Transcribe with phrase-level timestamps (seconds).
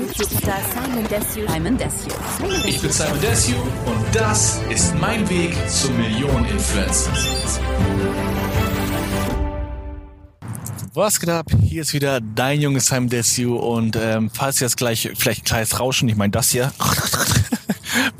[0.00, 1.46] YouTube-Star Simon Desue.
[1.46, 2.10] Simon Desue.
[2.66, 3.54] Ich bin Simon Desue
[3.84, 7.12] und das ist mein Weg zum Millionen-Influencer.
[10.94, 11.46] Was geht ab?
[11.62, 15.78] Hier ist wieder dein junge Simon Desue und ähm, falls jetzt gleich vielleicht ein kleines
[15.78, 16.72] Rauschen, ich meine das hier,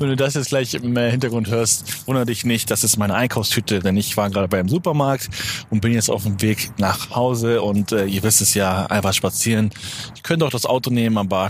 [0.01, 3.13] wenn du das jetzt gleich im äh, Hintergrund hörst, wundere dich nicht, das ist meine
[3.13, 5.29] Einkaufstüte, denn ich war gerade beim Supermarkt
[5.69, 9.13] und bin jetzt auf dem Weg nach Hause und äh, ihr wisst es ja, einfach
[9.13, 9.69] spazieren.
[10.15, 11.49] Ich könnte auch das Auto nehmen, aber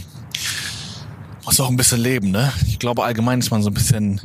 [1.46, 2.52] muss auch ein bisschen leben, ne?
[2.68, 4.22] Ich glaube allgemein ist man so ein bisschen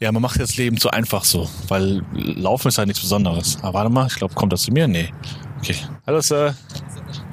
[0.00, 3.58] ja, man macht das Leben zu einfach so, weil Laufen ist halt nichts Besonderes.
[3.62, 4.88] Aber warte mal, ich glaube, kommt das zu mir?
[4.88, 5.10] Nee.
[5.58, 5.76] Okay.
[6.08, 6.56] Hallo, Sir.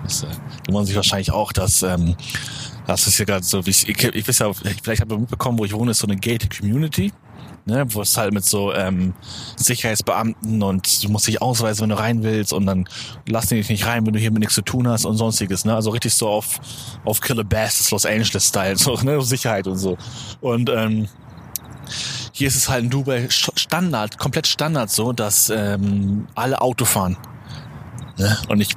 [0.03, 0.27] Das, äh,
[0.67, 2.15] die wollen sich wahrscheinlich auch, dass, ähm,
[2.89, 5.65] das ist ja gerade so, ich, ich, ich weiß ja, vielleicht habt ihr mitbekommen, wo
[5.65, 7.13] ich wohne, ist so eine gated Community.
[7.65, 9.13] Ne, wo es halt mit so ähm,
[9.57, 12.89] Sicherheitsbeamten und du musst dich ausweisen, wenn du rein willst und dann
[13.27, 15.65] lassen die dich nicht rein, wenn du hier mit nichts zu tun hast und sonstiges.
[15.65, 15.75] Ne?
[15.75, 16.59] Also richtig so auf,
[17.05, 19.21] auf Killer Bass, Los Angeles-Style, so, ne?
[19.21, 19.97] Sicherheit und so.
[20.41, 21.09] Und ähm,
[22.31, 27.17] hier ist es halt in Dubai Standard, komplett Standard so, dass ähm, alle Auto fahren.
[28.17, 28.35] Ne?
[28.47, 28.69] Und ich,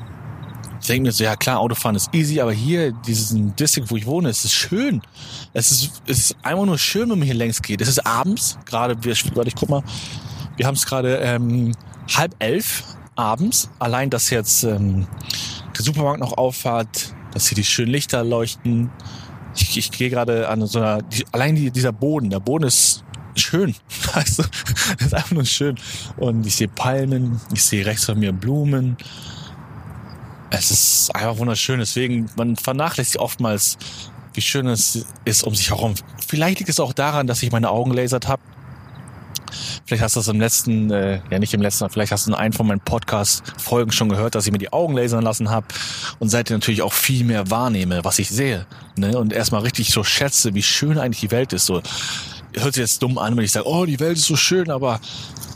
[0.83, 4.05] ich denke mir so, ja klar, Autofahren ist easy, aber hier, diesen District, wo ich
[4.05, 5.01] wohne, es ist schön.
[5.53, 7.81] Es ist, es ist einfach nur schön, wenn man hier längs geht.
[7.81, 9.85] Es ist abends, gerade, wir, warte, ich guck mal,
[10.57, 11.73] wir haben es gerade ähm,
[12.13, 12.83] halb elf
[13.15, 13.71] abends.
[13.79, 15.07] Allein, dass jetzt ähm,
[15.79, 18.91] der Supermarkt noch auffahrt, dass hier die schönen Lichter leuchten.
[19.55, 23.05] Ich, ich gehe gerade an so einer, die, allein die, dieser Boden, der Boden ist
[23.37, 23.71] schön.
[23.71, 24.11] Du?
[24.15, 24.39] Das
[24.99, 25.77] ist einfach nur schön.
[26.17, 28.97] Und ich sehe Palmen, ich sehe rechts von mir Blumen.
[30.55, 31.79] Es ist einfach wunderschön.
[31.79, 33.79] Deswegen, man vernachlässigt oftmals,
[34.35, 35.95] wie schön es ist um sich herum.
[36.27, 38.43] Vielleicht liegt es auch daran, dass ich meine Augen lasert habe.
[39.85, 42.35] Vielleicht hast du das im letzten, äh, ja nicht im letzten, vielleicht hast du in
[42.35, 45.67] einem von meinen Podcast-Folgen schon gehört, dass ich mir die Augen lasern lassen habe
[46.19, 48.67] und seitdem natürlich auch viel mehr wahrnehme, was ich sehe.
[48.97, 49.19] Ne?
[49.19, 51.67] Und erstmal richtig so schätze, wie schön eigentlich die Welt ist.
[51.67, 51.83] So
[52.57, 55.01] hört sich jetzt dumm an, wenn ich sage, oh, die Welt ist so schön, aber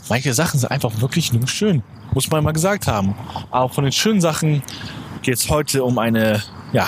[0.09, 1.83] manche Sachen sind einfach wirklich nur schön.
[2.13, 3.15] Muss man mal gesagt haben.
[3.51, 4.63] Aber von den schönen Sachen
[5.21, 6.41] geht es heute um eine,
[6.73, 6.87] ja,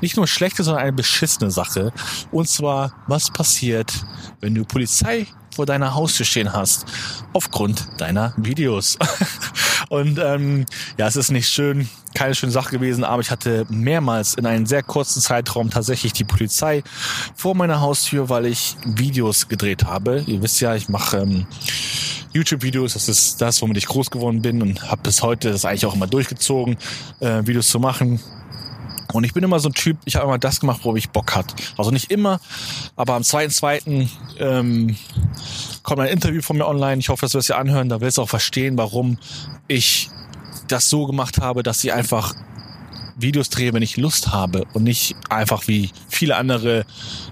[0.00, 1.92] nicht nur schlechte, sondern eine beschissene Sache.
[2.30, 3.92] Und zwar, was passiert,
[4.40, 6.86] wenn du Polizei vor deiner Haustür stehen hast,
[7.32, 8.98] aufgrund deiner Videos.
[9.88, 10.66] Und ähm,
[10.98, 14.66] ja, es ist nicht schön, keine schöne Sache gewesen, aber ich hatte mehrmals in einem
[14.66, 16.82] sehr kurzen Zeitraum tatsächlich die Polizei
[17.34, 20.22] vor meiner Haustür, weil ich Videos gedreht habe.
[20.26, 21.46] Ihr wisst ja, ich mache ähm,
[22.32, 25.86] YouTube-Videos, das ist das, womit ich groß geworden bin und habe bis heute das eigentlich
[25.86, 26.76] auch immer durchgezogen,
[27.20, 28.20] äh, Videos zu machen.
[29.12, 31.34] Und ich bin immer so ein Typ, ich habe immer das gemacht, worauf ich Bock
[31.34, 31.54] hat.
[31.76, 32.40] Also nicht immer,
[32.96, 34.96] aber am zweiten, zweiten ähm,
[35.82, 36.98] kommt ein Interview von mir online.
[36.98, 37.90] Ich hoffe, dass wir es ja anhören.
[37.90, 39.18] Da wirst du auch verstehen, warum
[39.68, 40.10] ich
[40.68, 42.34] das so gemacht habe, dass ich einfach
[43.16, 46.84] Videos drehe, wenn ich Lust habe und nicht einfach wie viele andere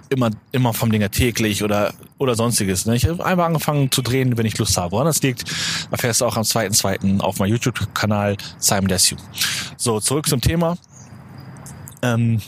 [0.08, 2.86] immer immer vom Dinger täglich oder oder sonstiges.
[2.86, 2.96] Ne?
[2.96, 4.92] Ich habe einfach angefangen zu drehen, wenn ich Lust habe.
[4.92, 5.44] Woran das liegt,
[5.90, 9.16] erfährst du auch am zweiten zweiten auf meinem YouTube-Kanal Simon Desue.
[9.76, 10.76] So zurück zum Thema.
[12.02, 12.40] Ähm,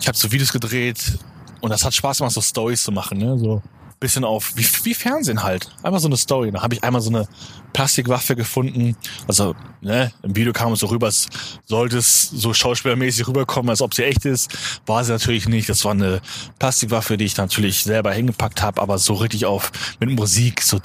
[0.00, 1.18] ich habe so Videos gedreht
[1.60, 3.38] und das hat Spaß gemacht, so Stories zu machen, ne?
[3.38, 3.62] So
[4.00, 5.70] bisschen auf wie, wie Fernsehen halt.
[5.82, 6.50] Einfach so eine Story.
[6.50, 7.28] Da habe ich einmal so eine
[7.74, 8.96] Plastikwaffe gefunden.
[9.28, 11.28] Also, ne, im Video kam es so rüber, es
[11.66, 14.50] sollte es so schauspielermäßig rüberkommen, als ob sie echt ist.
[14.86, 15.68] War sie natürlich nicht.
[15.68, 16.22] Das war eine
[16.58, 20.80] Plastikwaffe, die ich natürlich selber hingepackt habe, aber so richtig auf mit Musik, so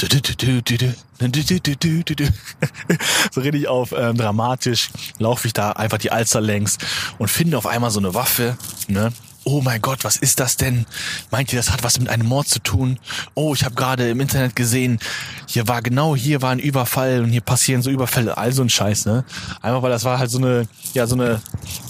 [3.31, 4.89] so richtig auf ähm, dramatisch
[5.19, 6.77] laufe ich da einfach die Alster längs
[7.17, 9.13] und finde auf einmal so eine Waffe, ne?
[9.45, 10.85] Oh mein Gott, was ist das denn?
[11.31, 12.99] Meint ihr, das hat was mit einem Mord zu tun?
[13.35, 14.99] Oh, ich habe gerade im Internet gesehen,
[15.47, 18.69] hier war genau hier war ein Überfall und hier passieren so Überfälle, all so ein
[18.69, 19.23] Scheiß, ne?
[19.61, 21.41] Einfach weil das war halt so eine, ja, so eine,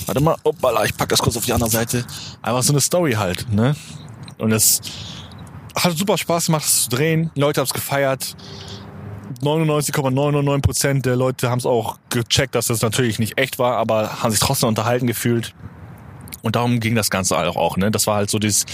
[0.06, 2.06] warte mal, opala, ich pack das kurz auf die andere Seite.
[2.42, 3.76] Einfach so eine Story halt, ne?
[4.38, 4.82] Und es
[5.76, 7.32] hat super Spaß gemacht, das zu drehen.
[7.36, 8.36] Die Leute haben es gefeiert.
[9.42, 14.24] 99,999 Prozent der Leute haben es auch gecheckt, dass das natürlich nicht echt war, aber
[14.24, 15.54] haben sich trotzdem unterhalten gefühlt.
[16.46, 17.90] Und darum ging das Ganze auch, auch ne?
[17.90, 18.68] Das war halt so dieses,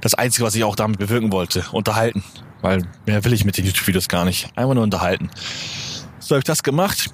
[0.00, 1.64] das Einzige, was ich auch damit bewirken wollte.
[1.72, 2.22] Unterhalten.
[2.60, 4.46] Weil mehr will ich mit den YouTube-Videos gar nicht.
[4.54, 5.28] Einfach nur unterhalten.
[6.20, 7.10] So habe ich das gemacht.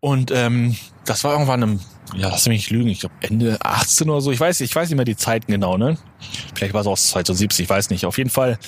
[0.00, 1.80] Und ähm, das war irgendwann im,
[2.14, 4.32] ja, lass mich nicht lügen, ich glaube Ende 18 oder so.
[4.32, 5.96] Ich weiß, ich weiß nicht mehr die Zeiten genau, ne?
[6.54, 8.04] Vielleicht war es auch 2017, ich weiß nicht.
[8.04, 8.58] Auf jeden Fall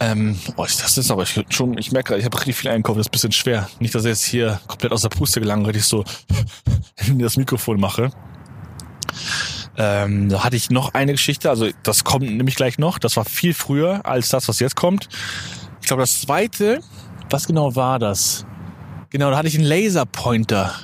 [0.00, 3.06] ähm, oh, das ist aber schon, ich merke gerade, ich habe richtig viel Einkauf, das
[3.06, 3.68] ist ein bisschen schwer.
[3.78, 6.02] Nicht, dass ich jetzt hier komplett aus der Puste gelangt, weil ich so
[7.06, 8.10] in das Mikrofon mache.
[9.80, 12.98] Ähm, da hatte ich noch eine Geschichte, also das kommt nämlich gleich noch.
[12.98, 15.08] Das war viel früher als das, was jetzt kommt.
[15.80, 16.80] Ich glaube, das zweite,
[17.30, 18.44] was genau war das?
[19.10, 20.74] Genau, da hatte ich einen Laserpointer.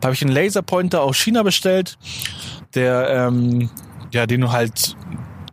[0.00, 1.98] Da habe ich einen Laserpointer aus China bestellt,
[2.74, 3.70] der, ähm,
[4.12, 4.96] ja, den du halt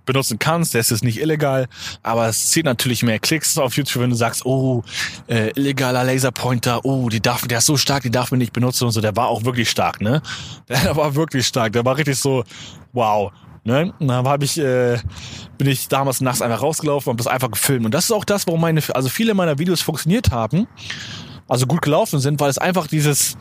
[0.06, 0.74] benutzen kannst.
[0.74, 1.68] Der ist nicht illegal,
[2.03, 4.83] aber es zieht natürlich mehr Klicks auf YouTube, wenn du sagst, oh,
[5.27, 8.86] äh, illegaler Laserpointer, oh, die darf, der ist so stark, die darf man nicht benutzen
[8.86, 9.01] und so.
[9.01, 10.21] Der war auch wirklich stark, ne?
[10.68, 11.74] Der war wirklich stark.
[11.74, 12.44] Der war richtig so,
[12.94, 13.31] wow.
[13.63, 13.94] Ne?
[14.00, 14.98] Und dann hab ich, äh,
[15.57, 17.86] bin ich damals nachts einfach rausgelaufen und das einfach gefilmt.
[17.86, 20.68] Und das ist auch das, warum meine, also viele meiner Videos funktioniert haben,
[21.48, 23.38] also gut gelaufen sind, weil es einfach dieses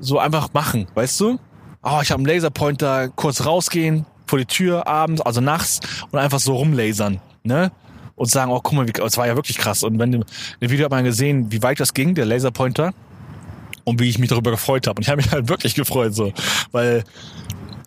[0.00, 1.38] so einfach machen, weißt du?
[1.82, 5.80] Oh, ich habe einen Laserpointer, kurz rausgehen vor die Tür abends, also nachts
[6.10, 7.72] und einfach so rumlasern, ne?
[8.14, 9.84] Und sagen, oh, guck mal, es war ja wirklich krass.
[9.84, 10.24] Und wenn du
[10.58, 12.92] im Video hat man gesehen, wie weit das ging, der Laserpointer,
[13.88, 14.98] und wie ich mich darüber gefreut habe.
[14.98, 16.32] Und ich habe mich halt wirklich gefreut, so,
[16.72, 17.04] weil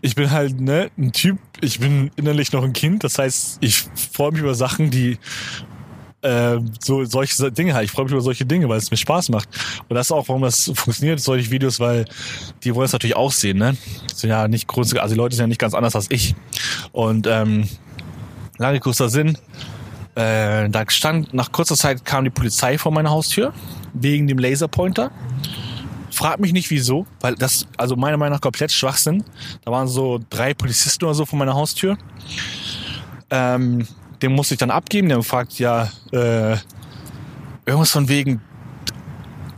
[0.02, 3.86] ich bin halt ne, ein Typ, ich bin innerlich noch ein Kind, das heißt, ich
[4.12, 5.20] freue mich über Sachen, die
[6.22, 7.86] äh, so solche Dinge halt.
[7.86, 9.50] Ich freue mich über solche Dinge, weil es mir Spaß macht.
[9.90, 12.06] Und das ist auch, warum das funktioniert, solche Videos, weil
[12.64, 13.76] die wollen es natürlich auch sehen, ne?
[14.14, 16.36] sind ja nicht grundsätzlich, also die Leute sind ja nicht ganz anders als ich.
[16.92, 17.68] Und ähm,
[18.58, 19.38] lange kurzer Sinn,
[20.16, 23.54] äh, da stand, nach kurzer Zeit kam die Polizei vor meine Haustür
[23.94, 25.12] wegen dem Laserpointer.
[26.12, 29.24] Frag mich nicht wieso, weil das, also meiner Meinung nach komplett Schwachsinn.
[29.64, 31.98] Da waren so drei Polizisten oder so vor meiner Haustür.
[33.30, 33.88] Ähm,
[34.22, 35.10] den musste ich dann abgeben.
[35.10, 36.58] Der fragt ja äh,
[37.66, 38.42] irgendwas von wegen.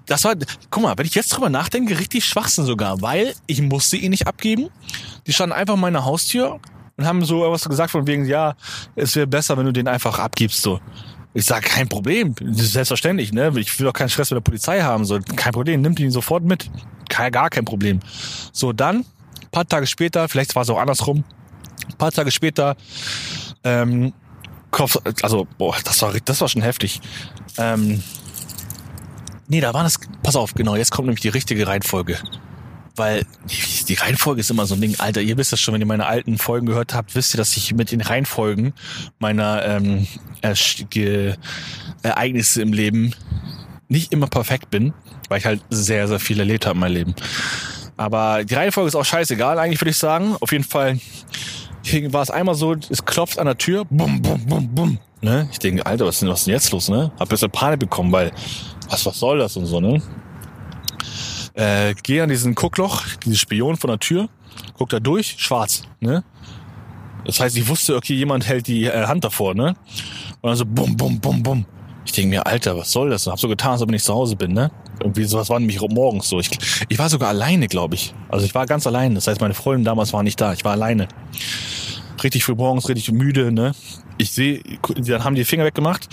[0.06, 0.36] Das war,
[0.69, 4.27] guck mal, wenn ich jetzt drüber nachdenke, richtig Schwachsinn sogar, weil ich musste ihn nicht
[4.27, 4.69] abgeben.
[5.27, 6.60] Die standen einfach meiner Haustür
[6.98, 8.56] und haben so irgendwas gesagt von wegen, ja,
[8.95, 10.80] es wäre besser, wenn du den einfach abgibst so.
[11.33, 13.51] Ich sage, kein Problem, selbstverständlich, ne?
[13.56, 16.44] Ich will doch keinen Stress mit der Polizei haben, so kein Problem, nimmt ihn sofort
[16.44, 16.69] mit,
[17.10, 18.01] kein, gar kein Problem.
[18.51, 19.04] So dann,
[19.51, 21.24] paar Tage später, vielleicht war es auch andersrum,
[21.98, 22.75] paar Tage später
[23.63, 24.13] ähm,
[24.74, 27.00] Kopf, also, boah, das war, das war schon heftig.
[27.58, 28.04] Ähm,
[29.48, 32.18] nee, da war das, pass auf, genau, jetzt kommt nämlich die richtige Reihenfolge.
[32.96, 33.25] Weil
[33.88, 35.00] die, Reihenfolge ist immer so ein Ding.
[35.00, 37.56] Alter, ihr wisst das schon, wenn ihr meine alten Folgen gehört habt, wisst ihr, dass
[37.56, 38.74] ich mit den Reihenfolgen
[39.20, 40.08] meiner ähm,
[42.02, 43.14] Ereignisse im Leben
[43.90, 44.94] nicht immer perfekt bin,
[45.30, 47.16] weil ich halt sehr, sehr viel erlebt habe in meinem Leben.
[47.96, 50.36] Aber die Reihenfolge ist auch scheißegal, eigentlich würde ich sagen.
[50.40, 51.00] Auf jeden Fall
[51.84, 55.00] Deswegen war es einmal so, es klopft an der Tür, bum, bum, bum, bum.
[55.22, 55.48] Ne?
[55.52, 57.12] Ich denke, Alter, was ist denn, was ist denn jetzt los, ne?
[57.16, 58.32] Hab ein bisschen Panik bekommen, weil,
[58.90, 60.02] was, was soll das und so, ne?
[61.54, 64.28] Äh, geh an diesen Guckloch, diesen Spion von der Tür,
[64.78, 66.24] guck da durch, schwarz, ne?
[67.26, 69.76] Das heißt, ich wusste, okay, jemand hält die äh, Hand davor, ne?
[70.42, 71.66] Und dann so bum, bum, bum, bum.
[72.06, 73.26] Ich denke mir, Alter, was soll das?
[73.26, 74.72] Und hab so getan, als ob ich nicht zu Hause bin, ne?
[75.00, 76.40] Irgendwie sowas war nämlich morgens so.
[76.40, 76.50] Ich,
[76.90, 78.14] ich war sogar alleine, glaube ich.
[78.30, 79.16] Also ich war ganz allein.
[79.16, 80.54] Das heißt, meine Freundin damals war nicht da.
[80.54, 81.08] Ich war alleine.
[82.24, 83.74] Richtig früh morgens, richtig müde, ne?
[84.18, 84.62] Ich sehe,
[84.96, 86.08] dann haben die Finger weggemacht.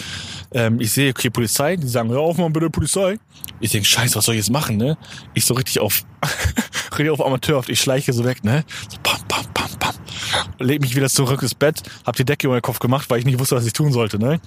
[0.52, 1.76] Ähm, ich sehe, okay, Polizei.
[1.76, 3.18] Die sagen, hör auf mal bitte, Polizei.
[3.60, 4.96] Ich denke, scheiße, was soll ich jetzt machen, ne?
[5.34, 6.02] Ich so richtig auf,
[6.92, 8.64] richtig auf Amateur, ich schleiche so weg, ne?
[8.88, 9.94] So, pam, pam, pam, pam
[10.58, 13.24] leg mich wieder zurück ins Bett, hab die Decke über den Kopf gemacht, weil ich
[13.24, 14.18] nicht wusste, was ich tun sollte.
[14.18, 14.40] Ne?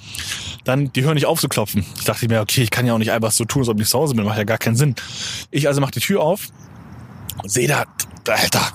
[0.64, 1.86] Dann, die hören nicht auf zu klopfen.
[1.98, 3.88] Ich dachte mir, okay, ich kann ja auch nicht einfach so tun, als ob ich
[3.88, 4.96] zu Hause bin, macht ja gar keinen Sinn.
[5.52, 6.48] Ich also mach die Tür auf
[7.42, 7.86] und sehe da,
[8.28, 8.72] Alter,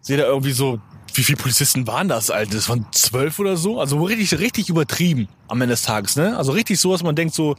[0.00, 0.80] sehe da irgendwie so,
[1.14, 2.54] wie viele Polizisten waren das, Alter?
[2.54, 3.80] Das waren zwölf oder so?
[3.80, 6.36] Also richtig, richtig übertrieben am Ende des Tages, ne?
[6.36, 7.56] Also richtig so, dass man denkt so,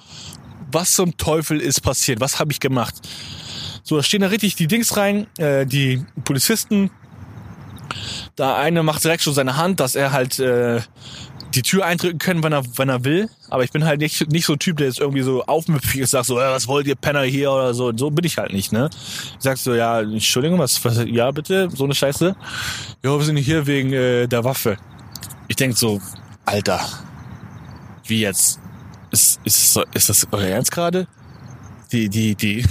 [0.72, 2.19] was zum Teufel ist passiert?
[2.19, 2.96] Was habe ich gemacht?
[3.84, 6.89] So, da stehen da richtig die Dings rein, äh, die Polizisten,
[8.36, 10.82] da eine macht direkt schon seine Hand, dass er halt äh,
[11.54, 13.30] die Tür eindrücken können, wenn er, wenn er will.
[13.50, 16.12] Aber ich bin halt nicht, nicht so ein Typ, der jetzt irgendwie so aufmüpfig ist,
[16.12, 17.96] sagt so, äh, was wollt ihr Penner hier oder so.
[17.96, 18.90] So bin ich halt nicht, ne?
[19.40, 22.36] Sagst so, ja, Entschuldigung, was, was, ja bitte, so eine Scheiße.
[23.04, 24.78] Ja, wir sind hier wegen äh, der Waffe.
[25.48, 26.02] Ich denk so,
[26.46, 26.80] Alter,
[28.06, 28.60] wie jetzt?
[29.12, 31.08] Ist, ist, ist das euer Ernst gerade?
[31.94, 32.66] Die, die, die,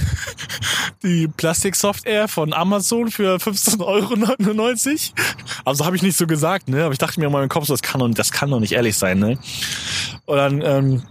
[1.02, 5.22] die Plastiksoftware von Amazon für 15,99 Euro.
[5.64, 6.84] Also habe ich nicht so gesagt, ne?
[6.84, 8.72] Aber ich dachte mir in meinem Kopf, so, das kann doch, das kann doch nicht
[8.72, 9.38] ehrlich sein, ne?
[10.26, 11.02] Und dann, ähm,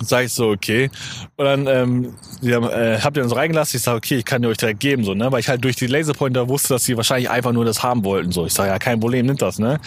[0.00, 0.90] sage ich so, okay.
[1.36, 3.76] Und dann ähm, haben, äh, habt ihr uns reingelassen.
[3.78, 5.30] Ich sage, okay, ich kann dir euch direkt geben, so, ne?
[5.30, 8.32] Weil ich halt durch die Laserpointer wusste, dass sie wahrscheinlich einfach nur das haben wollten.
[8.32, 9.80] So, ich sage, ja, kein Problem, nimmt das, ne?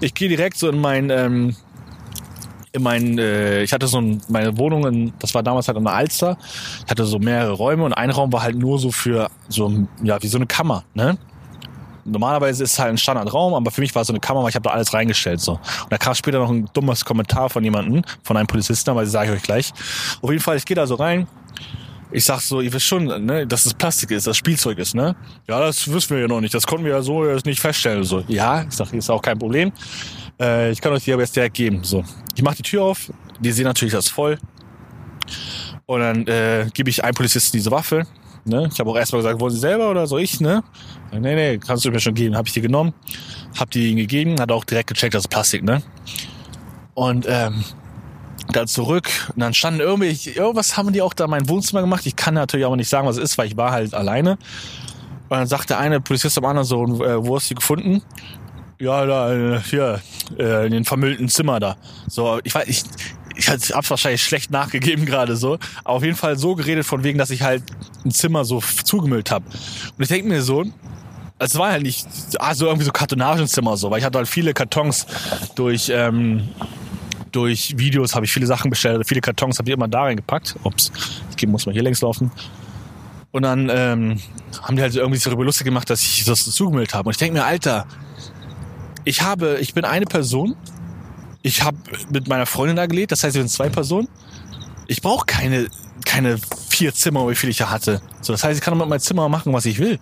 [0.00, 1.56] Ich gehe direkt so in mein ähm,
[2.72, 5.84] in meinen, äh, ich hatte so ein, meine Wohnung, in, das war damals halt in
[5.84, 6.36] der Alster,
[6.84, 10.22] ich hatte so mehrere Räume und ein Raum war halt nur so für so, ja,
[10.22, 11.16] wie so eine Kammer, ne?
[12.04, 14.48] Normalerweise ist es halt ein Standardraum, aber für mich war es so eine Kammer, weil
[14.48, 15.52] ich habe da alles reingestellt so.
[15.52, 19.12] Und da kam später noch ein dummes Kommentar von jemandem, von einem Polizisten, aber das
[19.12, 19.72] sage ich euch gleich.
[20.22, 21.26] Auf jeden Fall, ich gehe da so rein,
[22.10, 25.14] ich sag so, ihr wisst schon, ne, dass es Plastik ist, das Spielzeug ist, ne?
[25.46, 26.54] Ja, das wissen wir ja noch nicht.
[26.54, 28.04] Das konnten wir ja so jetzt nicht feststellen.
[28.04, 29.72] So, ja, ich sag, ist auch kein Problem.
[30.40, 31.84] Äh, ich kann euch die aber jetzt direkt geben.
[31.84, 32.04] So,
[32.34, 34.38] ich mache die Tür auf, die sehen natürlich das voll.
[35.86, 38.06] Und dann äh, gebe ich einem Polizisten diese Waffe.
[38.44, 38.68] Ne?
[38.72, 40.40] Ich habe auch erstmal gesagt, wollen Sie selber oder soll ich?
[40.40, 40.62] Ne?
[41.12, 42.36] Nee, nee, kannst du mir schon geben.
[42.36, 42.94] Habe ich die genommen,
[43.58, 45.82] habe die ihm gegeben, hat auch direkt gecheckt, das ist Plastik, ne?
[46.94, 47.64] Und ähm,
[48.52, 52.06] dann zurück und dann standen irgendwie, irgendwas haben die auch da in mein Wohnzimmer gemacht.
[52.06, 54.32] Ich kann natürlich aber nicht sagen, was es ist, weil ich war halt alleine.
[55.28, 58.02] Und dann sagte eine Polizist am anderen so, äh, wo hast du die gefunden?
[58.80, 60.00] Ja, da, äh, hier,
[60.38, 61.76] äh, in den vermüllten Zimmer da.
[62.06, 62.84] So, ich weiß, ich,
[63.36, 65.58] ich hab's wahrscheinlich schlecht nachgegeben gerade so.
[65.82, 67.64] Aber auf jeden Fall so geredet von wegen, dass ich halt
[68.04, 69.44] ein Zimmer so zugemüllt habe.
[69.46, 70.64] Und ich denke mir so,
[71.40, 72.06] es war halt nicht,
[72.38, 75.06] also irgendwie so Kartonagenzimmer so, weil ich hatte halt viele Kartons
[75.56, 76.48] durch, ähm,
[77.32, 80.54] durch Videos habe ich viele Sachen bestellt, viele Kartons habe ich immer da reingepackt.
[80.62, 80.92] Ups,
[81.36, 82.30] ich muss mal hier längs laufen.
[83.32, 84.20] Und dann ähm,
[84.62, 87.08] haben die halt irgendwie so darüber lustig gemacht, dass ich das zugemüllt habe.
[87.08, 87.86] Und ich denke mir, Alter,
[89.04, 90.56] ich habe, ich bin eine Person,
[91.42, 91.76] ich habe
[92.10, 94.08] mit meiner Freundin da gelebt, das heißt, wir sind zwei Personen.
[94.86, 95.68] Ich brauche keine,
[96.04, 96.38] keine
[96.70, 98.00] vier Zimmer, wie viel ich da hatte.
[98.22, 99.98] So, das heißt, ich kann mit meinem Zimmer machen, was ich will.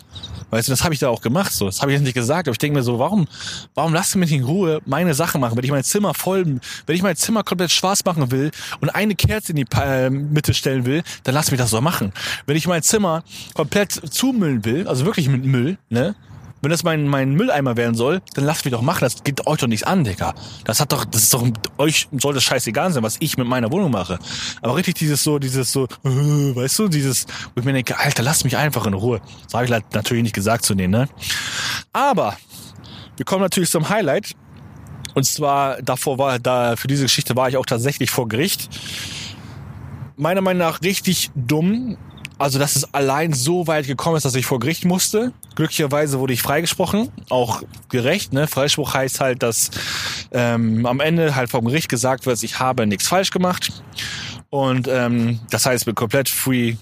[0.51, 1.53] Weißt du, das habe ich da auch gemacht.
[1.53, 2.47] So, das habe ich jetzt nicht gesagt.
[2.47, 3.27] Aber ich denke mir so, warum,
[3.75, 5.57] warum lasst du mich in Ruhe meine Sache machen?
[5.57, 8.51] Wenn ich mein Zimmer voll, wenn ich mein Zimmer komplett schwarz machen will
[8.81, 12.13] und eine Kerze in die äh, Mitte stellen will, dann lass mich das so machen.
[12.47, 13.25] Wenn ich mein Zimmer
[13.55, 16.15] komplett zumüllen will, also wirklich mit Müll, ne,
[16.63, 19.01] wenn das mein, mein Mülleimer werden soll, dann lasst mich doch machen.
[19.01, 20.35] Das geht euch doch nichts an, Digga.
[20.65, 21.47] Das hat doch, das ist doch,
[21.79, 24.19] euch soll das scheißegal sein, was ich mit meiner Wohnung mache.
[24.63, 28.23] Aber richtig dieses so, dieses so, äh, weißt du, dieses, wo ich mir denke, Alter,
[28.23, 29.21] lass mich einfach in Ruhe.
[29.45, 31.09] Das habe ich halt natürlich nicht gesagt zu denen, ne?
[31.93, 32.37] Aber,
[33.17, 34.33] wir kommen natürlich zum Highlight.
[35.15, 38.69] Und zwar, davor war, da, für diese Geschichte war ich auch tatsächlich vor Gericht.
[40.17, 41.97] Meiner Meinung nach richtig dumm,
[42.39, 45.33] also, dass es allein so weit gekommen ist, dass ich vor Gericht musste.
[45.55, 48.35] Glücklicherweise wurde ich freigesprochen, auch gerecht.
[48.35, 48.47] Ne?
[48.47, 49.71] Freispruch heißt halt, dass
[50.33, 53.83] ähm, am Ende halt vom Gericht gesagt wird, ich habe nichts falsch gemacht.
[54.51, 56.77] Und ähm, das heißt, ich bin komplett free,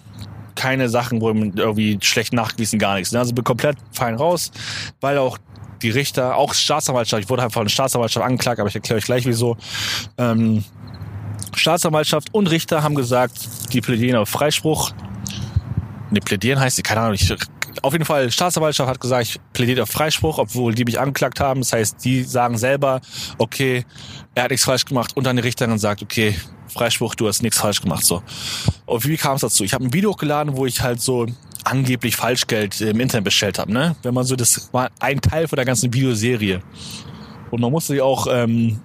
[0.56, 3.12] keine Sachen, wo irgendwie schlecht nachgewiesen, gar nichts.
[3.12, 3.20] Ne?
[3.20, 4.50] Also bin komplett fein raus,
[5.00, 5.38] weil auch
[5.82, 9.04] die Richter, auch Staatsanwaltschaft, ich wurde halt von der Staatsanwaltschaft angeklagt, aber ich erkläre euch
[9.04, 9.56] gleich wieso.
[10.18, 10.64] Ähm,
[11.54, 14.92] Staatsanwaltschaft und Richter haben gesagt, die plädieren auf Freispruch
[16.14, 17.34] ne, plädieren heißt, keine Ahnung, ich,
[17.82, 21.60] auf jeden Fall, Staatsanwaltschaft hat gesagt, ich plädiere auf Freispruch, obwohl die mich angeklagt haben.
[21.60, 23.00] Das heißt, die sagen selber,
[23.38, 23.84] okay,
[24.34, 26.34] er hat nichts falsch gemacht und dann die Richterin sagt, okay,
[26.68, 28.04] Freispruch, du hast nichts falsch gemacht.
[28.04, 28.22] So.
[28.86, 29.64] Und wie kam es dazu?
[29.64, 31.26] Ich habe ein Video hochgeladen, wo ich halt so
[31.64, 33.72] angeblich Falschgeld im Internet bestellt habe.
[33.72, 33.96] Ne?
[34.02, 36.60] Wenn man so, das war ein Teil von der ganzen Videoserie.
[37.50, 38.80] Und man musste ja auch ähm,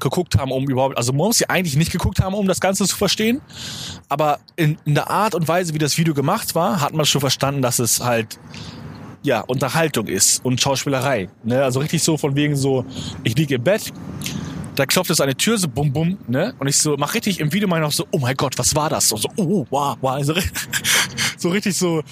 [0.00, 2.86] geguckt haben, um überhaupt, also man muss sie eigentlich nicht geguckt haben, um das Ganze
[2.86, 3.40] zu verstehen.
[4.08, 7.20] Aber in, in der Art und Weise, wie das Video gemacht war, hat man schon
[7.20, 8.38] verstanden, dass es halt
[9.22, 11.28] ja, Unterhaltung ist und Schauspielerei.
[11.44, 11.62] Ne?
[11.62, 12.84] Also richtig so von wegen so,
[13.22, 13.92] ich liege im Bett,
[14.80, 16.54] da klopft es an die Tür, so bum bum, ne?
[16.58, 18.88] Und ich so, mach richtig im Video mal noch so, oh mein Gott, was war
[18.88, 19.12] das?
[19.12, 20.12] Und so, oh, wow, wow.
[20.12, 20.32] Also,
[21.36, 22.02] so richtig so,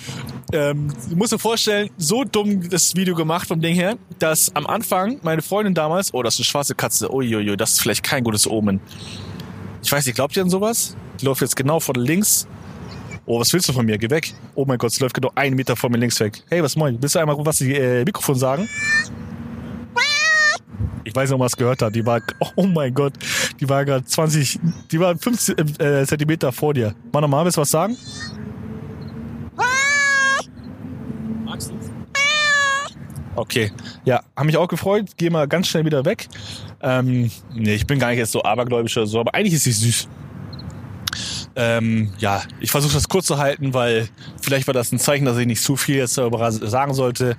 [0.53, 4.67] ähm, ich muss mir vorstellen, so dumm das Video gemacht vom Ding her, dass am
[4.67, 8.23] Anfang meine Freundin damals, oh, das ist eine schwarze Katze, uiuiui, das ist vielleicht kein
[8.23, 8.81] gutes Omen.
[9.83, 10.95] Ich weiß nicht, glaubt ihr an sowas?
[11.23, 12.47] Die läuft jetzt genau von links.
[13.25, 13.97] Oh, was willst du von mir?
[13.97, 14.35] Geh weg.
[14.55, 16.43] Oh mein Gott, sie läuft genau einen Meter vor mir links weg.
[16.51, 16.99] Hey, was moin?
[17.01, 18.69] Willst du einmal was die äh, Mikrofon sagen?
[21.09, 21.95] Ich weiß nicht, man es gehört hat.
[21.95, 22.21] Die war,
[22.57, 23.15] oh mein Gott,
[23.59, 24.61] die war gerade 20,
[24.93, 26.95] die war 50 äh, Zentimeter vor dir.
[27.13, 27.97] Mach nochmal, willst du was sagen?
[33.35, 33.73] Okay,
[34.05, 35.07] ja, haben mich auch gefreut.
[35.17, 36.29] Geh mal ganz schnell wieder weg.
[36.83, 39.73] Ähm, nee, ich bin gar nicht jetzt so abergläubisch oder so, aber eigentlich ist sie
[39.73, 40.09] süß.
[41.57, 44.09] Ähm, ja, ich versuche das kurz zu halten, weil
[44.41, 47.37] vielleicht war das ein Zeichen, dass ich nicht zu viel jetzt darüber sagen sollte.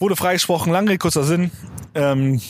[0.00, 1.50] Wurde freigesprochen, lange kurzer Sinn.
[1.94, 2.40] Ähm,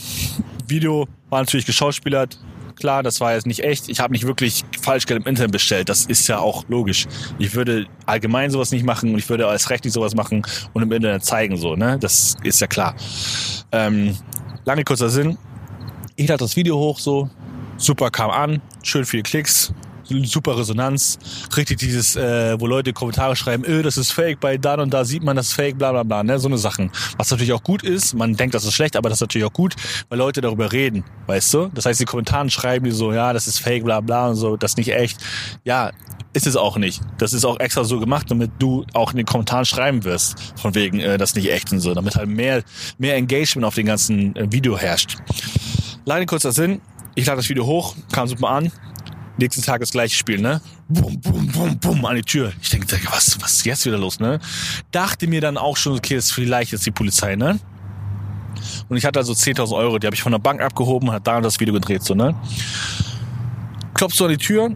[0.69, 2.39] Video war natürlich geschauspielert.
[2.77, 3.89] Klar, das war jetzt nicht echt.
[3.89, 5.89] Ich habe nicht wirklich Falschgeld im Internet bestellt.
[5.89, 7.07] Das ist ja auch logisch.
[7.39, 10.43] Ich würde allgemein sowas nicht machen und ich würde als rechtlich sowas machen
[10.75, 11.75] und im Internet zeigen so.
[11.75, 12.95] Ne, das ist ja klar.
[13.73, 14.15] Ähm,
[14.67, 15.39] lange kurzer Sinn.
[16.17, 17.31] Ich lade das Video hoch so.
[17.79, 19.73] Super kam an, schön viele Klicks,
[20.25, 21.19] super Resonanz.
[21.57, 25.05] Richtig dieses, äh, wo Leute Kommentare schreiben, öh, das ist fake, bei da und da
[25.05, 26.39] sieht man das fake, bla bla bla, ne?
[26.39, 26.91] So eine Sachen.
[27.17, 29.53] Was natürlich auch gut ist, man denkt, das ist schlecht, aber das ist natürlich auch
[29.53, 29.75] gut,
[30.09, 31.71] weil Leute darüber reden, weißt du?
[31.75, 34.57] Das heißt, die Kommentaren schreiben die so, ja, das ist fake, bla bla und so,
[34.57, 35.19] das ist nicht echt.
[35.65, 35.93] Ja,
[36.33, 37.01] ist es auch nicht.
[37.19, 40.75] Das ist auch extra so gemacht, damit du auch in den Kommentaren schreiben wirst, von
[40.75, 42.63] wegen, äh, das ist nicht echt und so, damit halt mehr,
[42.99, 45.17] mehr Engagement auf den ganzen äh, Video herrscht.
[46.05, 46.81] Leider kurzer Sinn,
[47.15, 48.71] ich lade das Video hoch, kam super an,
[49.39, 50.61] Nächsten Tag das gleiche Spiel, ne?
[50.89, 52.53] Bum, bum, bum, bum, an die Tür.
[52.63, 54.41] Ich denke, was, was ist jetzt wieder los, ne?
[54.93, 57.59] Dachte mir dann auch schon, okay, das ist vielleicht jetzt die Polizei, ne?
[58.89, 61.41] Und ich hatte also 10.000 Euro, die habe ich von der Bank abgehoben, hat da
[61.41, 62.35] das Video gedreht, so, ne?
[63.95, 64.75] Klopfst du an die Tür,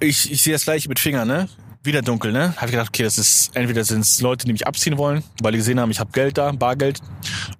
[0.00, 1.48] ich, ich sehe das gleiche mit Fingern, ne?
[1.84, 2.54] wieder dunkel, ne?
[2.56, 5.52] Habe ich gedacht, okay, das ist entweder sind es Leute, die mich abziehen wollen, weil
[5.52, 7.00] die gesehen haben, ich habe Geld da, Bargeld,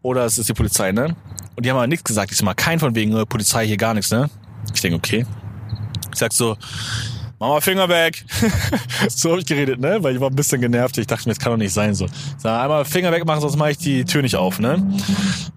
[0.02, 1.14] oder es ist die Polizei, ne?
[1.56, 2.32] Und die haben aber nichts gesagt.
[2.32, 4.28] Ich sag mal, kein von wegen äh, Polizei hier gar nichts, ne?
[4.74, 5.26] Ich denke, okay.
[6.14, 6.56] Ich sag so,
[7.40, 8.24] mach mal Finger weg.
[9.08, 9.98] so habe ich geredet, ne?
[10.00, 10.96] Weil ich war ein bisschen genervt.
[10.96, 12.06] Ich dachte mir, das kann doch nicht sein so.
[12.38, 14.82] Sag, einmal Finger weg machen, sonst mache ich die Tür nicht auf, ne?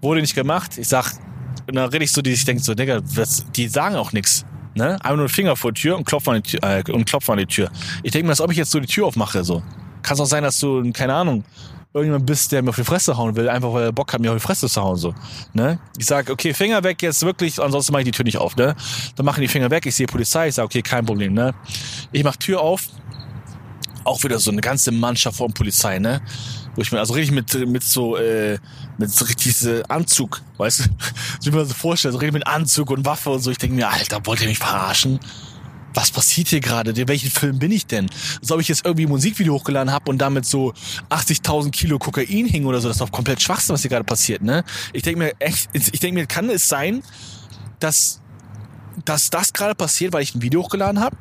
[0.00, 0.76] Wurde nicht gemacht.
[0.76, 1.12] Ich sag,
[1.68, 4.44] und dann rede ich so, die ich denke so, Digga, was, die sagen auch nichts.
[4.74, 4.94] Ne?
[4.94, 6.60] Einfach nur den Finger vor die Tür und klopfen an die Tür.
[6.62, 7.70] Äh, und klopfen an die Tür.
[8.02, 9.44] Ich denke mir, als ob ich jetzt so die Tür aufmache.
[9.44, 9.62] So.
[10.02, 11.44] Kann es auch sein, dass du, keine Ahnung,
[11.94, 14.30] irgendjemand bist, der mir auf die Fresse hauen will, einfach weil er Bock hat, mir
[14.30, 14.96] auf die Fresse zu hauen.
[14.96, 15.14] So.
[15.52, 15.78] Ne?
[15.96, 18.56] Ich sag, okay, Finger weg jetzt wirklich, ansonsten mache ich die Tür nicht auf.
[18.56, 18.76] Ne?
[19.16, 21.32] Dann machen die Finger weg, ich sehe Polizei, ich sage, okay, kein Problem.
[21.32, 21.54] Ne?
[22.12, 22.88] Ich mache Tür auf,
[24.04, 26.22] auch wieder so eine ganze Mannschaft von Polizei, ne?
[26.74, 28.58] Wo ich mir, also richtig mit, mit so, äh,
[28.96, 30.84] mit so richtig diese Anzug, weißt du,
[31.40, 33.50] so wie man sich vorstellt, so richtig mit Anzug und Waffe und so.
[33.50, 35.18] Ich denke mir, Alter, wollt ihr mich verarschen?
[35.94, 36.94] Was passiert hier gerade?
[37.08, 38.08] Welchen Film bin ich denn?
[38.40, 40.72] Als ob ich jetzt irgendwie ein Musikvideo hochgeladen habe und damit so
[41.10, 42.88] 80.000 Kilo Kokain hing oder so.
[42.88, 44.64] Das ist doch komplett Schwachsinn, was hier gerade passiert, ne?
[44.92, 47.02] Ich denke mir, echt, ich denke mir, kann es sein,
[47.80, 48.20] dass,
[49.04, 51.16] dass das gerade passiert, weil ich ein Video hochgeladen habe?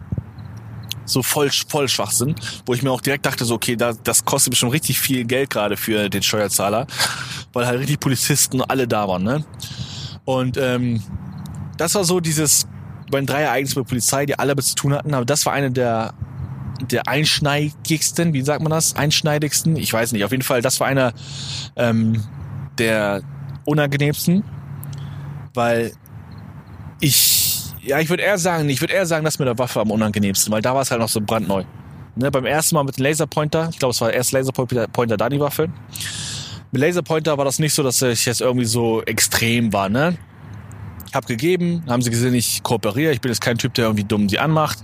[1.08, 4.52] so voll, voll Schwachsinn, wo ich mir auch direkt dachte, so, okay, da, das kostet
[4.52, 6.86] bestimmt richtig viel Geld gerade für den Steuerzahler,
[7.54, 9.46] weil halt richtig Polizisten alle da waren, ne?
[10.26, 11.02] Und ähm,
[11.78, 12.68] das war so dieses,
[13.10, 15.54] bei den drei Ereignissen mit Polizei, die alle damit zu tun hatten, aber das war
[15.54, 16.14] eine der
[16.82, 18.96] der einschneidigsten, wie sagt man das?
[18.96, 19.78] Einschneidigsten?
[19.78, 20.24] Ich weiß nicht.
[20.24, 21.12] Auf jeden Fall, das war einer
[21.76, 22.24] ähm,
[22.78, 23.24] der
[23.66, 24.44] unangenehmsten,
[25.56, 25.92] weil
[27.00, 27.48] ich
[27.82, 30.52] ja, ich würde eher sagen, ich würde eher sagen, das mit der Waffe am unangenehmsten,
[30.52, 31.64] weil da war es halt noch so brandneu.
[32.16, 35.40] Ne, beim ersten Mal mit dem Laserpointer, ich glaube, es war erst Laserpointer, da die
[35.40, 35.70] Waffe.
[36.72, 40.18] Mit Laserpointer war das nicht so, dass ich jetzt irgendwie so extrem war, ne?
[41.14, 44.30] Hab gegeben, haben sie gesehen, ich kooperiere, ich bin jetzt kein Typ, der irgendwie dumm
[44.30, 44.80] sie anmacht.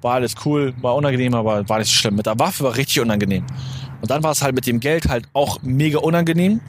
[0.00, 2.16] War alles cool, war unangenehm, aber war nicht so schlimm.
[2.16, 3.44] Mit der Waffe war richtig unangenehm.
[4.00, 6.60] Und dann war es halt mit dem Geld halt auch mega unangenehm.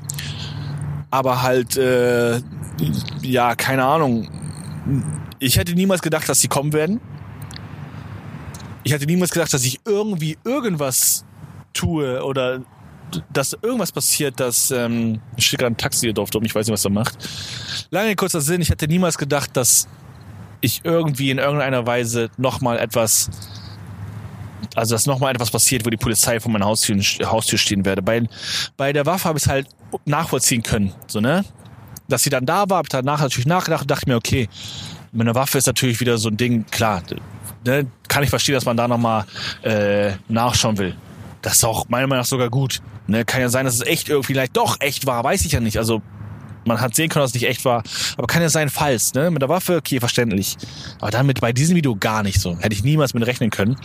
[1.09, 2.41] Aber halt, äh,
[3.21, 4.29] ja, keine Ahnung
[5.39, 6.99] ich hätte niemals gedacht, dass sie kommen werden.
[8.84, 11.25] Ich hätte niemals gedacht, dass ich irgendwie irgendwas
[11.73, 12.62] tue oder
[13.32, 16.74] dass irgendwas passiert, dass ähm, ich stehe gerade ein Taxi hier drauf, ich weiß nicht,
[16.74, 17.17] was er macht.
[17.89, 19.88] Lange kurzer Sinn, ich hätte niemals gedacht, dass
[20.62, 23.30] ich irgendwie in irgendeiner Weise nochmal etwas,
[24.76, 28.02] also dass nochmal etwas passiert, wo die Polizei vor meiner Haustür, Haustür stehen werde.
[28.02, 28.24] Bei,
[28.76, 29.67] bei der Waffe habe ich es halt
[30.06, 31.46] nachvollziehen können, so ne,
[32.08, 34.50] dass sie dann da war, habe danach natürlich nachgedacht und dachte mir, okay,
[35.12, 37.04] mit einer Waffe ist natürlich wieder so ein Ding, klar,
[37.65, 39.26] ne, kann ich verstehen, dass man da nochmal
[39.63, 40.96] äh, nachschauen will.
[41.41, 42.82] Das ist auch meiner Meinung nach sogar gut.
[43.08, 45.60] Ne, kann ja sein, dass es echt irgendwie vielleicht doch echt war, weiß ich ja
[45.60, 45.78] nicht.
[45.78, 46.02] Also
[46.65, 47.84] man hat sehen können, dass es nicht echt war.
[48.17, 49.13] Aber kann ja sein, falls.
[49.13, 49.32] Ne?
[49.32, 50.58] Mit der Waffe, okay, verständlich.
[51.00, 52.58] Aber damit bei diesem Video gar nicht so.
[52.60, 53.78] Hätte ich niemals mit rechnen können.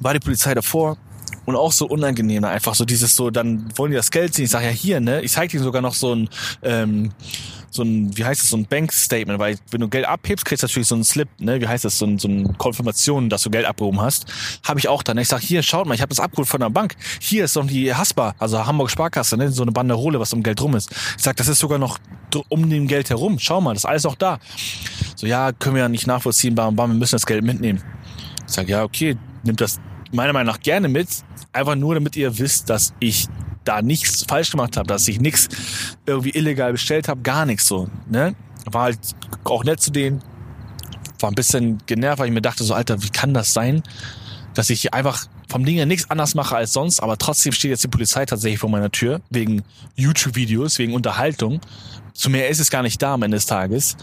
[0.00, 0.98] War die Polizei davor
[1.46, 2.42] und auch so unangenehm.
[2.42, 2.48] Ne?
[2.48, 4.44] Einfach so dieses so, dann wollen die das Geld sehen.
[4.44, 5.22] Ich sage ja hier, ne?
[5.22, 6.28] Ich zeige dir sogar noch so ein
[6.62, 7.12] ähm,
[7.74, 10.66] so ein, wie heißt es, so ein Bankstatement, weil wenn du Geld abhebst, kriegst du
[10.66, 13.50] natürlich so einen Slip, ne, wie heißt das, so, ein, so eine Konfirmation, dass du
[13.50, 14.26] Geld abgehoben hast.
[14.64, 15.18] Habe ich auch dann.
[15.18, 16.94] Ich sag, hier, schaut mal, ich habe das abgeholt von der Bank.
[17.20, 20.60] Hier ist doch die Haspa, also Hamburg Sparkasse, ne, so eine Banderole, was um Geld
[20.62, 20.92] rum ist.
[21.16, 21.98] Ich sag, das ist sogar noch
[22.48, 23.38] um dem Geld herum.
[23.38, 24.38] Schau mal, das ist alles noch da.
[25.16, 27.82] So, ja, können wir ja nicht nachvollziehen, bam, bam, wir müssen das Geld mitnehmen.
[28.46, 29.80] Ich sag, ja, okay, nimmt das
[30.12, 31.08] meiner Meinung nach gerne mit,
[31.52, 33.26] einfach nur damit ihr wisst, dass ich
[33.64, 35.48] da nichts falsch gemacht habe, dass ich nichts
[36.06, 37.88] irgendwie illegal bestellt habe, gar nichts so.
[38.08, 38.34] Ne?
[38.66, 38.98] War halt
[39.44, 40.22] auch nett zu denen,
[41.20, 43.82] war ein bisschen genervt, weil ich mir dachte so, Alter, wie kann das sein,
[44.54, 47.84] dass ich einfach vom Ding her nichts anders mache als sonst, aber trotzdem steht jetzt
[47.84, 49.62] die Polizei tatsächlich vor meiner Tür, wegen
[49.96, 51.60] YouTube-Videos, wegen Unterhaltung.
[52.12, 53.96] Zu mehr ist es gar nicht da am Ende des Tages.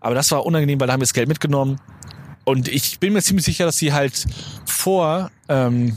[0.00, 1.80] Aber das war unangenehm, weil da haben wir das Geld mitgenommen.
[2.44, 4.26] Und ich bin mir ziemlich sicher, dass sie halt
[4.66, 5.96] vor ähm,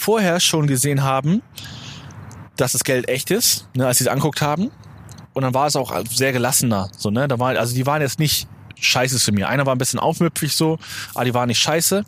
[0.00, 1.42] vorher schon gesehen haben,
[2.56, 4.70] dass das Geld echt ist, ne, als sie es anguckt haben.
[5.32, 6.90] Und dann war es auch sehr gelassener.
[6.96, 7.28] So, ne?
[7.28, 8.48] Da war, also die waren jetzt nicht
[8.80, 9.48] scheiße zu mir.
[9.48, 10.78] Einer war ein bisschen aufmüpfig so,
[11.14, 12.04] aber die waren nicht scheiße.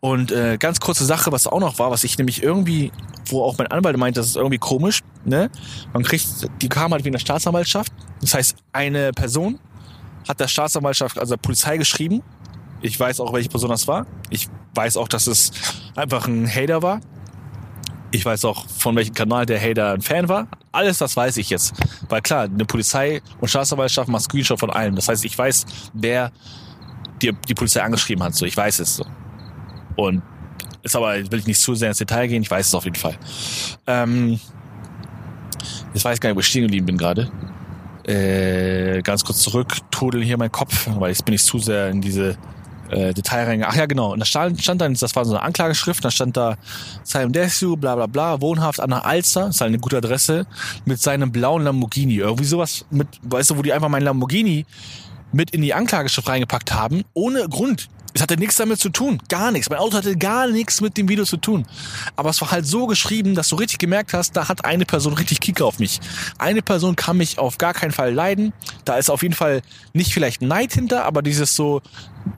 [0.00, 2.92] Und äh, ganz kurze Sache, was auch noch war, was ich nämlich irgendwie,
[3.26, 5.50] wo auch mein Anwalt meint, das ist irgendwie komisch, ne?
[5.92, 6.26] Man kriegt,
[6.62, 7.92] die kam halt wegen der Staatsanwaltschaft.
[8.20, 9.58] Das heißt, eine Person
[10.28, 12.22] hat der Staatsanwaltschaft, also der Polizei geschrieben.
[12.80, 14.06] Ich weiß auch, welche Person das war.
[14.30, 15.52] Ich weiß auch, dass es
[15.96, 17.00] einfach ein Hater war.
[18.14, 20.46] Ich weiß auch, von welchem Kanal der Hater ein Fan war.
[20.70, 21.74] Alles das weiß ich jetzt.
[22.08, 24.94] Weil klar, eine Polizei und Staatsanwaltschaft macht Screenshot von allem.
[24.94, 26.30] Das heißt, ich weiß, wer
[27.20, 28.36] die, die Polizei angeschrieben hat.
[28.36, 29.06] So, ich weiß es so.
[29.96, 30.22] Und
[30.84, 32.94] ist aber, will ich nicht zu sehr ins Detail gehen, ich weiß es auf jeden
[32.94, 33.18] Fall.
[33.88, 34.38] Ähm,
[35.92, 37.32] jetzt weiß ich gar nicht, wo ich stehen geblieben bin gerade.
[38.04, 42.00] Äh, ganz kurz zurück, todel hier mein Kopf, weil jetzt bin ich zu sehr in
[42.00, 42.38] diese
[42.94, 43.74] äh, Detail reingegangen.
[43.74, 44.12] Ach ja, genau.
[44.12, 46.56] Und da stand, stand dann, das war so eine Anklageschrift, da stand da
[47.02, 50.46] Simon Desu, bla bla bla, wohnhaft an der Alster, ist halt eine gute Adresse,
[50.84, 52.16] mit seinem blauen Lamborghini.
[52.16, 54.66] Irgendwie sowas mit, weißt du, wo die einfach meinen Lamborghini
[55.32, 57.88] mit in die Anklageschrift reingepackt haben, ohne Grund.
[58.16, 59.68] Es hatte nichts damit zu tun, gar nichts.
[59.68, 61.66] Mein Auto hatte gar nichts mit dem Video zu tun.
[62.14, 65.14] Aber es war halt so geschrieben, dass du richtig gemerkt hast, da hat eine Person
[65.14, 66.00] richtig Kicker auf mich.
[66.38, 68.52] Eine Person kann mich auf gar keinen Fall leiden.
[68.84, 69.62] Da ist auf jeden Fall
[69.94, 71.82] nicht vielleicht Neid hinter, aber dieses so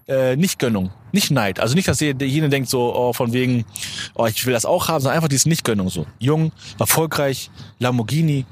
[0.08, 1.60] äh, nicht Gönnung, nicht Neid.
[1.60, 3.66] Also nicht, dass jene denkt so oh, von wegen,
[4.14, 6.06] oh ich will das auch haben, sondern einfach dieses Nicht-Gönnung so.
[6.18, 8.46] Jung, erfolgreich, Lamborghini,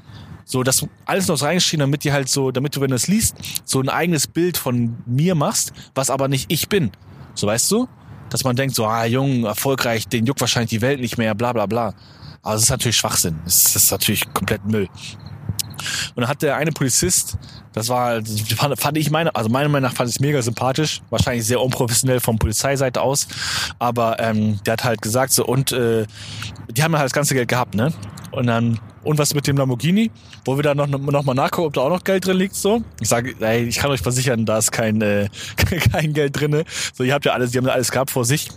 [0.45, 3.35] so, das alles noch reingeschrieben, damit die halt so, damit du, wenn du es liest,
[3.65, 6.91] so ein eigenes Bild von mir machst, was aber nicht ich bin.
[7.35, 7.87] So weißt du?
[8.29, 11.53] Dass man denkt, so, ah, jung, erfolgreich, den juckt wahrscheinlich die Welt nicht mehr, bla
[11.53, 11.93] bla bla.
[12.41, 13.39] Aber das ist natürlich Schwachsinn.
[13.43, 14.89] Das ist natürlich komplett Müll.
[16.15, 17.37] Und dann hat der eine Polizist,
[17.73, 18.21] das war,
[18.55, 21.61] fand, fand ich meine, also meiner Meinung nach fand ich es mega sympathisch, wahrscheinlich sehr
[21.61, 23.27] unprofessionell von Polizeiseite aus,
[23.79, 26.05] aber ähm, der hat halt gesagt so und äh,
[26.71, 27.93] die haben halt das ganze Geld gehabt, ne?
[28.31, 30.11] Und dann und was mit dem Lamborghini?
[30.43, 32.55] Wo wir dann noch, noch mal nachgucken, ob da auch noch Geld drin liegt.
[32.55, 35.29] So, ich sage, ey, ich kann euch versichern, da ist kein äh,
[35.91, 36.65] kein Geld drinne.
[36.93, 38.49] So, ihr habt ja alles, die haben alles gehabt vor sich.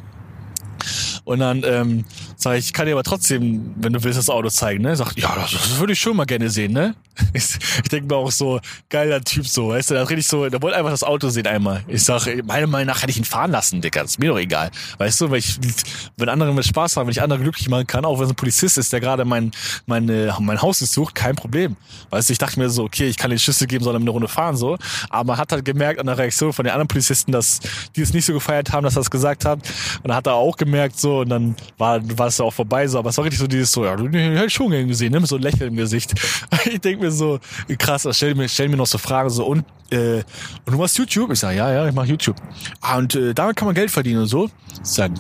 [1.28, 4.48] Und dann ähm, sage ich, ich kann dir aber trotzdem, wenn du willst, das Auto
[4.48, 4.82] zeigen.
[4.82, 4.96] Ne?
[4.96, 6.72] Sagt, ja, das, das würde ich schon mal gerne sehen.
[6.72, 6.94] Ne?
[7.34, 10.62] Ich, ich denke mir auch so, geiler Typ so, weißt du, da richtig so, der
[10.62, 11.82] wollte einfach das Auto sehen einmal.
[11.88, 14.70] Ich sage, meiner Meinung nach hätte ich ihn fahren lassen, Digga, ist mir doch egal.
[14.98, 15.58] Weißt du, weil ich,
[16.16, 18.36] wenn andere mit Spaß haben, wenn ich andere glücklich machen kann, auch wenn es ein
[18.36, 19.50] Polizist ist, der gerade mein,
[19.86, 21.76] mein, mein Haus sucht, kein Problem.
[22.10, 24.10] Weißt du, ich dachte mir so, okay, ich kann den Schlüssel geben, soll er eine
[24.10, 24.78] Runde fahren, so.
[25.10, 27.58] Aber man hat halt gemerkt an der Reaktion von den anderen Polizisten, dass
[27.96, 29.58] die es nicht so gefeiert haben, dass er es gesagt hat.
[30.02, 32.98] Und dann hat er auch gemerkt, so, und dann war, es ja auch vorbei, so.
[32.98, 35.20] Aber es war richtig so dieses so, ja, du hättest schon gesehen, ne?
[35.20, 36.14] Mit so ein Lächeln im Gesicht.
[36.64, 37.38] Ich denke mir so,
[37.78, 40.16] krass, stell mir, stell mir noch so Fragen so, und, äh,
[40.66, 41.30] und du machst YouTube?
[41.32, 42.36] Ich sage, ja, ja, ich mache YouTube.
[42.80, 44.50] Ah, und äh, damit kann man Geld verdienen und so.
[44.82, 45.14] Ich sage,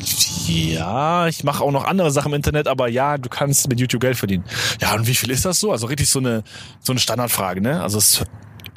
[0.46, 4.00] ja, ich mache auch noch andere Sachen im Internet, aber ja, du kannst mit YouTube
[4.00, 4.44] Geld verdienen.
[4.80, 5.72] Ja, und wie viel ist das so?
[5.72, 6.42] Also richtig so eine,
[6.80, 7.82] so eine Standardfrage, ne?
[7.82, 8.24] Also es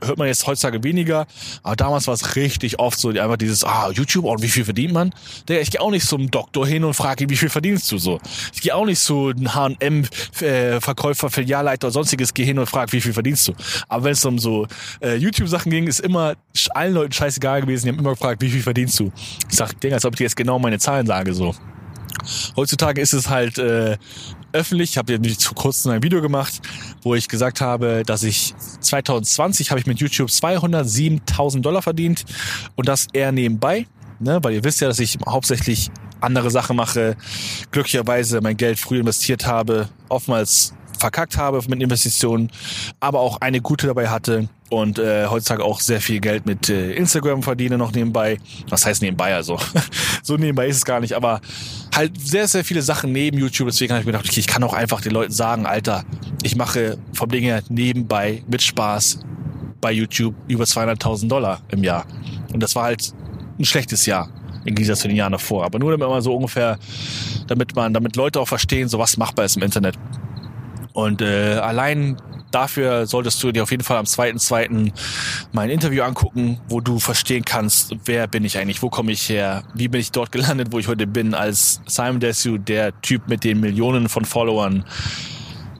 [0.03, 1.27] hört man jetzt heutzutage weniger,
[1.63, 4.93] aber damals war es richtig oft so, einfach dieses, ah, YouTube, und wie viel verdient
[4.93, 5.13] man?
[5.47, 7.97] Der, ich gehe auch nicht zum Doktor hin und frage ihn, wie viel verdienst du
[7.97, 8.19] so?
[8.53, 13.13] Ich gehe auch nicht zu H&M-Verkäufer, Filialleiter oder sonstiges, gehe hin und frage, wie viel
[13.13, 13.53] verdienst du?
[13.87, 14.67] Aber wenn es um so
[15.01, 16.35] äh, YouTube-Sachen ging, ist immer
[16.71, 19.11] allen Leuten scheißegal gewesen, die haben immer gefragt, wie viel verdienst du?
[19.49, 21.55] Ich sag, Ding, als ob ich jetzt genau meine Zahlen sage, so.
[22.55, 23.97] Heutzutage ist es halt äh,
[24.53, 24.91] öffentlich.
[24.91, 26.61] Ich habe jetzt vor kurzem ein Video gemacht,
[27.01, 32.25] wo ich gesagt habe, dass ich 2020 habe ich mit YouTube 207.000 Dollar verdient
[32.75, 33.87] und das eher nebenbei,
[34.19, 34.39] ne?
[34.41, 37.17] weil ihr wisst ja, dass ich hauptsächlich andere Sachen mache,
[37.71, 42.51] glücklicherweise mein Geld früh investiert habe, oftmals verkackt habe mit Investitionen,
[42.99, 46.93] aber auch eine gute dabei hatte und äh, heutzutage auch sehr viel Geld mit äh,
[46.93, 48.38] Instagram verdiene noch nebenbei.
[48.69, 49.60] Was heißt nebenbei also?
[50.23, 51.41] so nebenbei ist es gar nicht, aber
[51.93, 53.67] halt sehr, sehr viele Sachen neben YouTube.
[53.67, 56.05] Deswegen habe ich mir gedacht, okay, ich kann auch einfach den Leuten sagen, Alter,
[56.41, 59.19] ich mache vom Ding her nebenbei mit Spaß
[59.81, 62.05] bei YouTube über 200.000 Dollar im Jahr.
[62.53, 63.13] Und das war halt
[63.60, 64.29] ein schlechtes Jahr
[64.63, 65.65] im Gegensatz zu den Jahren davor.
[65.65, 66.79] Aber nur damit man so ungefähr,
[67.47, 69.99] damit man, damit Leute auch verstehen, so was machbar ist im Internet.
[70.93, 72.17] Und äh, allein
[72.51, 74.91] dafür solltest du dir auf jeden Fall am 2.2.
[75.54, 79.63] mein Interview angucken, wo du verstehen kannst, wer bin ich eigentlich, wo komme ich her,
[79.73, 83.43] wie bin ich dort gelandet, wo ich heute bin, als Simon Desu, der Typ mit
[83.43, 84.86] den Millionen von Followern.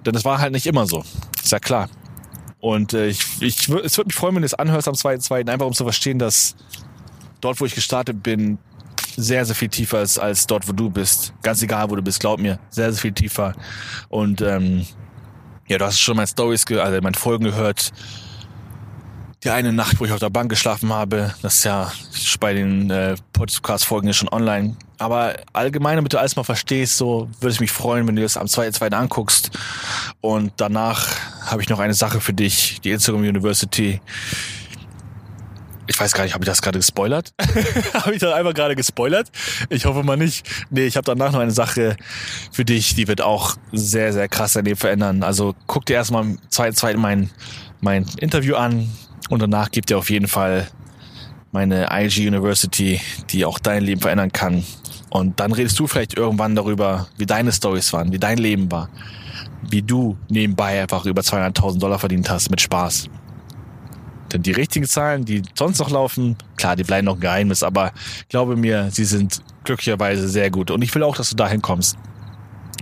[0.06, 1.04] Denn es war halt nicht immer so.
[1.44, 1.90] Ist ja klar.
[2.60, 5.66] Und äh, ich, ich, es würde mich freuen, wenn du es anhörst am 2.2., einfach
[5.66, 6.56] um zu verstehen, dass
[7.42, 8.60] dort, wo ich gestartet bin,
[9.18, 11.34] sehr, sehr viel tiefer ist als dort, wo du bist.
[11.42, 12.60] Ganz egal, wo du bist, glaub mir.
[12.70, 13.54] Sehr, sehr viel tiefer.
[14.10, 14.86] Und ähm,
[15.72, 17.94] ja, du hast schon meine Stories, also meine Folgen gehört.
[19.46, 21.90] Die eine Nacht, wo ich auf der Bank geschlafen habe, das ist ja
[22.42, 24.76] bei den äh, Podcast-Folgen schon online.
[24.98, 28.36] Aber allgemein, damit du alles mal verstehst, so würde ich mich freuen, wenn du das
[28.36, 28.92] am 2.2.
[28.92, 29.52] anguckst.
[30.20, 31.08] Und danach
[31.46, 34.02] habe ich noch eine Sache für dich, die Instagram University.
[35.88, 37.34] Ich weiß gar nicht, habe ich das gerade gespoilert?
[37.94, 39.30] habe ich das einfach gerade gespoilert?
[39.70, 40.48] Ich hoffe mal nicht.
[40.70, 41.98] Nee, ich habe danach noch eine Sache
[42.52, 45.24] für dich, die wird auch sehr, sehr krass dein Leben verändern.
[45.24, 47.30] Also guck dir erstmal im zweiten, zweiten mein,
[47.82, 48.90] mein Interview an
[49.30, 50.68] und danach gibt dir auf jeden Fall
[51.52, 54.64] meine IG University, die auch dein Leben verändern kann.
[55.10, 58.90] Und dann redest du vielleicht irgendwann darüber, wie deine Stories waren, wie dein Leben war,
[59.62, 63.10] wie du nebenbei einfach über 200.000 Dollar verdient hast mit Spaß.
[64.32, 67.92] Denn die richtigen Zahlen, die sonst noch laufen, klar, die bleiben noch ein Geheimnis, aber
[68.30, 70.72] glaube mir, sie sind glücklicherweise sehr gut.
[70.72, 71.98] Und ich will auch, dass du dahin kommst.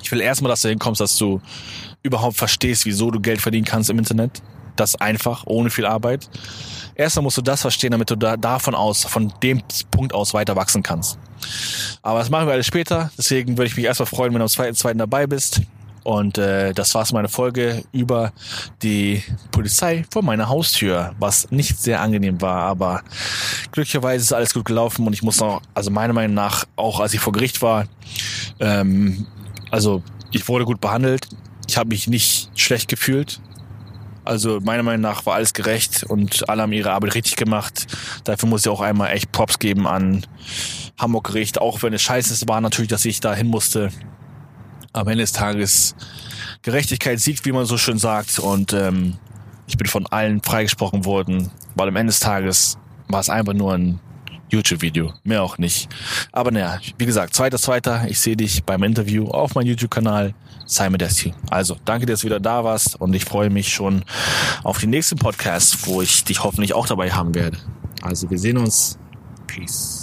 [0.01, 1.41] Ich will erstmal, dass du hinkommst, dass du
[2.03, 4.41] überhaupt verstehst, wieso du Geld verdienen kannst im Internet.
[4.79, 6.29] das einfach, ohne viel Arbeit.
[6.95, 10.55] Erstmal musst du das verstehen, damit du da, davon aus, von dem Punkt aus weiter
[10.55, 11.17] wachsen kannst.
[12.01, 13.11] Aber das machen wir alles später.
[13.17, 15.61] Deswegen würde ich mich erstmal freuen, wenn du am zweiten, zweiten dabei bist.
[16.03, 18.31] Und äh, das war's meine Folge über
[18.81, 23.03] die Polizei vor meiner Haustür, was nicht sehr angenehm war, aber
[23.71, 27.13] glücklicherweise ist alles gut gelaufen und ich muss noch, also meiner Meinung nach, auch als
[27.13, 27.85] ich vor Gericht war,
[28.59, 29.27] ähm,
[29.71, 31.27] also ich wurde gut behandelt,
[31.67, 33.41] ich habe mich nicht schlecht gefühlt.
[34.25, 37.87] Also meiner Meinung nach war alles gerecht und alle haben ihre Arbeit richtig gemacht.
[38.25, 40.25] Dafür muss ich auch einmal echt Props geben an
[40.99, 43.89] Hamburg Gericht, auch wenn es scheiße war natürlich, dass ich da hin musste
[44.93, 45.95] am Ende des Tages
[46.61, 48.39] Gerechtigkeit siegt, wie man so schön sagt.
[48.39, 49.17] Und ähm,
[49.67, 53.73] ich bin von allen freigesprochen worden, weil am Ende des Tages war es einfach nur
[53.73, 53.99] ein
[54.49, 55.89] YouTube-Video, mehr auch nicht.
[56.31, 60.33] Aber naja, wie gesagt, zweiter, zweiter, ich sehe dich beim Interview auf meinem YouTube-Kanal
[60.65, 61.33] Simon Desti.
[61.49, 64.03] Also, danke, dass du wieder da warst und ich freue mich schon
[64.63, 67.57] auf den nächsten Podcast, wo ich dich hoffentlich auch dabei haben werde.
[68.01, 68.97] Also, wir sehen uns.
[69.47, 69.98] Peace.